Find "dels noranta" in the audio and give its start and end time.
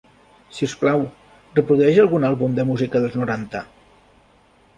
3.05-3.63